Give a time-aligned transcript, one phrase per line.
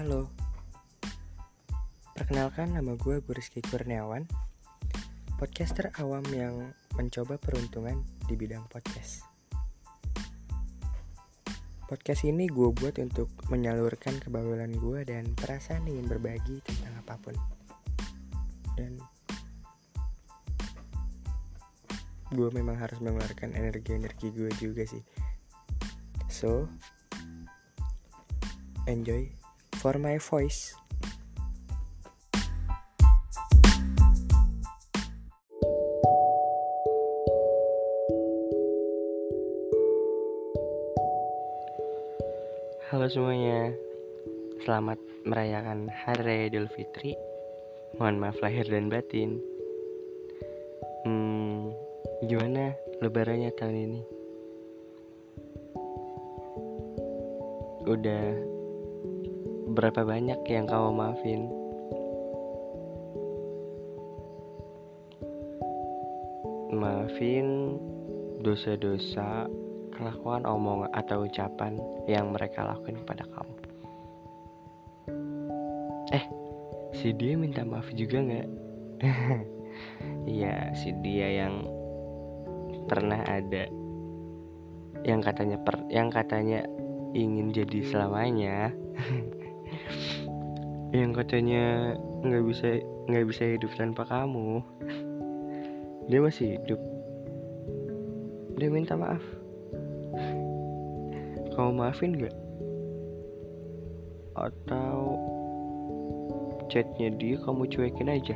[0.00, 0.32] Halo.
[2.16, 4.24] Perkenalkan nama gue Rizky Kurniawan
[5.36, 9.28] Podcaster awam yang mencoba peruntungan di bidang podcast.
[11.84, 17.36] Podcast ini gue buat untuk menyalurkan kebawulan gue dan perasaan ingin berbagi tentang apa pun.
[18.80, 18.96] Dan
[22.32, 25.04] gue memang harus mengeluarkan energi-energi gue juga sih.
[26.32, 26.72] So,
[28.88, 29.39] enjoy
[29.80, 30.76] for my voice.
[42.92, 43.72] Halo semuanya,
[44.68, 47.16] selamat merayakan Hari Raya Idul Fitri.
[47.96, 49.40] Mohon maaf lahir dan batin.
[51.08, 51.72] Hmm,
[52.28, 54.02] gimana lebarannya tahun ini?
[57.88, 58.49] Udah
[59.70, 61.40] berapa banyak yang kamu maafin?
[66.74, 67.78] Maafin
[68.42, 69.46] dosa-dosa,
[69.94, 71.78] kelakuan omong atau ucapan
[72.10, 73.54] yang mereka lakukan pada kamu.
[76.10, 76.24] Eh,
[76.90, 78.48] si dia minta maaf juga nggak?
[80.28, 81.64] Iya, si dia yang
[82.84, 83.64] pernah ada
[85.06, 86.60] yang katanya per, yang katanya
[87.16, 88.70] ingin jadi selamanya
[90.90, 91.94] yang katanya
[92.26, 94.62] nggak bisa nggak bisa hidup tanpa kamu
[96.10, 96.80] dia masih hidup.
[98.58, 99.22] Dia minta maaf.
[101.54, 102.34] Kamu maafin gak
[104.40, 105.20] atau
[106.66, 108.34] chatnya dia kamu cuekin aja?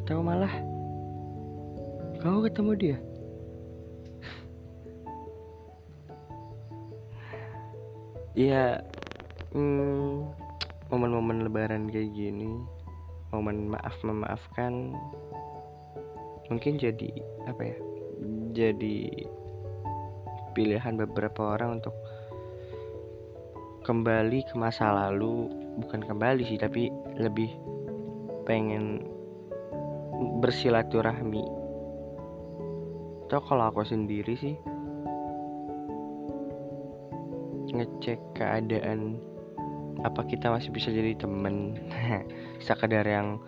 [0.00, 0.52] Atau malah
[2.24, 2.98] kamu ketemu dia?
[8.34, 8.82] Iya,
[9.54, 10.28] hmm,
[10.90, 12.58] momen-momen lebaran kayak gini
[13.30, 14.94] momen maaf memaafkan
[16.52, 17.10] mungkin jadi
[17.48, 17.76] apa ya
[18.54, 19.26] jadi
[20.54, 21.94] pilihan beberapa orang untuk
[23.84, 25.50] kembali ke masa lalu.
[25.74, 27.50] Bukan kembali sih tapi lebih
[28.46, 29.04] pengen
[30.40, 31.44] bersilaturahmi.
[33.26, 34.54] Atau kalau aku sendiri sih
[37.74, 39.18] ngecek keadaan
[40.04, 41.80] apa kita masih bisa jadi temen?
[42.66, 43.40] Sekedar yang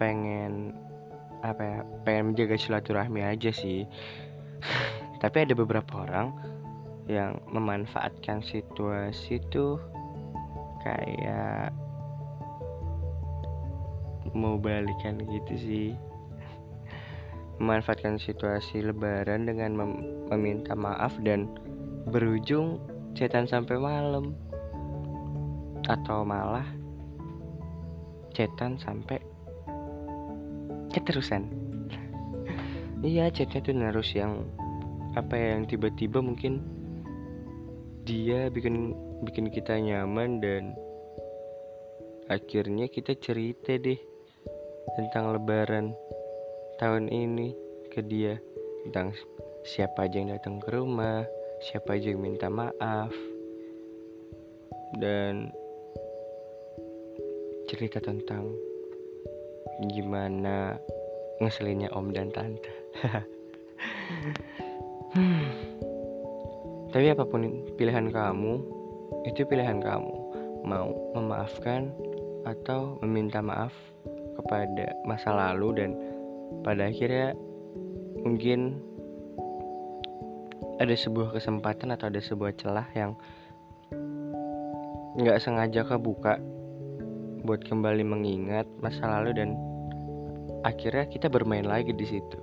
[0.00, 0.72] pengen
[1.44, 3.84] apa ya pengen menjaga silaturahmi aja sih.
[5.22, 6.32] Tapi ada beberapa orang
[7.04, 9.76] yang memanfaatkan situasi tuh
[10.80, 11.76] kayak
[14.32, 15.88] mau balikan gitu sih.
[17.60, 19.92] Memanfaatkan situasi lebaran dengan mem
[20.32, 21.52] meminta maaf dan
[22.08, 22.80] berujung
[23.12, 24.32] cetan sampai malam
[25.90, 26.66] atau malah
[28.30, 29.18] chatan sampai
[30.94, 31.50] keterusan.
[33.00, 34.44] Iya chatnya tuh narus yang
[35.16, 36.60] apa ya yang tiba-tiba mungkin
[38.04, 38.92] dia bikin
[39.24, 40.76] bikin kita nyaman dan
[42.28, 43.96] akhirnya kita cerita deh
[45.00, 45.96] tentang lebaran
[46.76, 47.56] tahun ini
[47.88, 48.36] ke dia.
[48.84, 49.16] Tentang
[49.64, 51.24] siapa aja yang datang ke rumah
[51.60, 53.12] siapa aja yang minta maaf.
[54.96, 55.52] Dan
[57.70, 58.50] cerita tentang
[59.94, 60.74] gimana
[61.38, 62.66] ngeselinnya om dan tante.
[65.14, 65.50] hmm.
[66.90, 68.58] Tapi apa pun pilihan kamu,
[69.30, 70.14] itu pilihan kamu.
[70.66, 71.94] Mau memaafkan
[72.42, 73.70] atau meminta maaf
[74.34, 75.90] kepada masa lalu dan
[76.66, 77.38] pada akhirnya
[78.26, 78.82] mungkin
[80.82, 83.14] ada sebuah kesempatan atau ada sebuah celah yang
[85.14, 86.42] nggak sengaja kebuka
[87.44, 89.56] buat kembali mengingat masa lalu dan
[90.64, 92.38] akhirnya kita bermain lagi di situ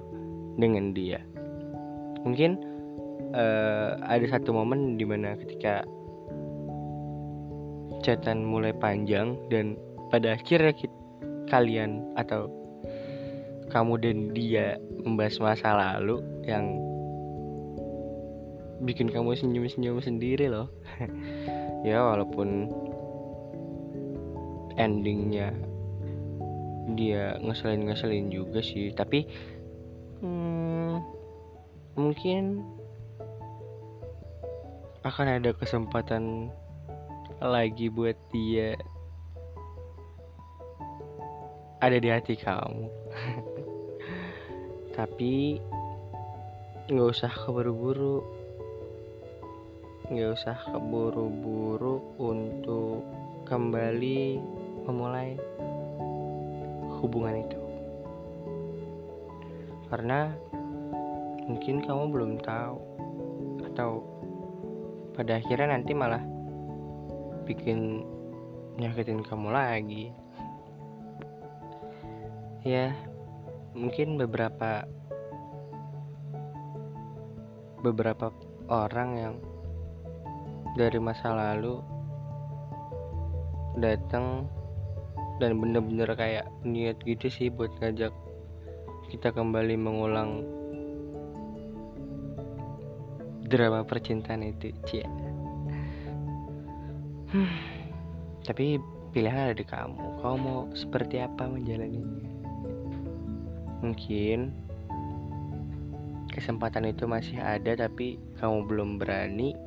[0.58, 1.22] dengan dia.
[2.26, 2.58] Mungkin
[3.34, 5.86] uh, ada satu momen di mana ketika
[8.02, 9.78] chatan mulai panjang dan
[10.10, 10.96] pada akhirnya kita,
[11.48, 12.50] kalian atau
[13.72, 16.80] kamu dan dia membahas masa lalu yang
[18.84, 20.70] bikin kamu senyum-senyum sendiri loh.
[21.88, 22.70] ya walaupun
[24.78, 25.52] endingnya
[26.96, 28.94] dia ngeselin ngeselin juga sih.
[28.96, 29.28] Tapi
[30.24, 31.04] hmm,
[32.00, 32.64] mungkin
[35.04, 36.54] akan ada kesempatan
[37.44, 38.78] lagi buat dia
[41.84, 42.88] ada di hati kamu.
[44.98, 45.62] Tapi
[46.88, 48.24] nggak usah keburu-buru.
[50.08, 53.04] Nggak usah keburu-buru untuk
[53.44, 54.40] kembali
[54.88, 55.36] memulai
[57.04, 57.60] hubungan itu.
[59.92, 60.32] Karena
[61.48, 62.78] mungkin kamu belum tahu
[63.72, 64.04] atau
[65.16, 66.24] pada akhirnya nanti malah
[67.44, 68.04] bikin
[68.80, 70.12] nyakitin kamu lagi.
[72.68, 72.92] Ya
[73.78, 74.84] mungkin beberapa
[77.86, 78.34] beberapa
[78.68, 79.36] orang yang
[80.76, 81.80] dari masa lalu
[83.80, 84.50] datang
[85.38, 88.14] dan bener-bener kayak niat gitu sih buat ngajak
[89.14, 90.44] kita kembali mengulang
[93.48, 95.08] drama percintaan itu cia
[97.32, 97.52] hmm,
[98.44, 98.82] tapi
[99.18, 100.22] pilihan ada di kamu.
[100.22, 102.30] Kamu mau seperti apa menjalaninya?
[103.82, 104.54] Mungkin
[106.30, 109.58] kesempatan itu masih ada tapi kamu belum berani.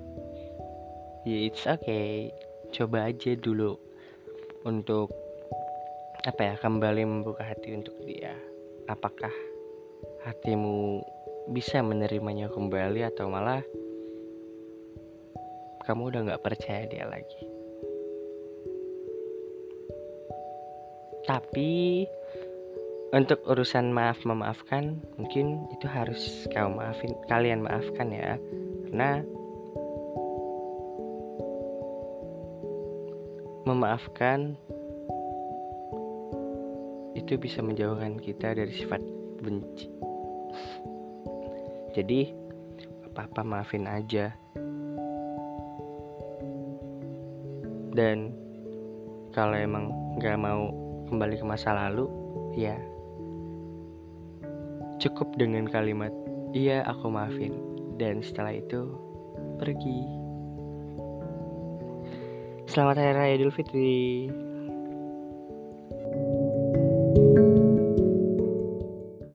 [1.27, 2.31] Ya it's okay.
[2.71, 3.75] Coba aja dulu
[4.63, 5.11] untuk
[6.21, 8.37] apa ya kembali membuka hati untuk dia.
[8.85, 9.33] Apakah
[10.29, 11.01] hatimu
[11.49, 13.65] bisa menerimanya kembali atau malah
[15.89, 17.41] kamu udah nggak percaya dia lagi?
[21.25, 22.05] Tapi
[23.17, 28.37] untuk urusan maaf memaafkan mungkin itu harus kamu maafin kalian maafkan ya.
[28.85, 29.25] Karena
[33.65, 34.59] memaafkan
[37.31, 38.99] itu bisa menjauhkan kita dari sifat
[39.39, 39.87] benci.
[41.95, 42.27] Jadi
[43.07, 44.35] apa-apa maafin aja.
[47.95, 48.35] Dan
[49.31, 50.75] kalau emang nggak mau
[51.07, 52.11] kembali ke masa lalu
[52.59, 52.75] ya
[54.99, 56.11] cukup dengan kalimat
[56.51, 57.55] iya aku maafin.
[57.95, 58.91] Dan setelah itu
[59.63, 60.03] pergi.
[62.67, 64.27] Selamat Hari Raya Idul Fitri.
[67.13, 67.50] Thank you.